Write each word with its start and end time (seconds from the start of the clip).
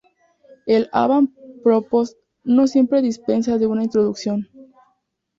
El 0.65 0.89
"avant-propos" 0.93 2.17
no 2.43 2.65
siempre 2.65 3.03
dispensa 3.03 3.59
de 3.59 3.67
una 3.67 3.83
introducción. 3.83 4.49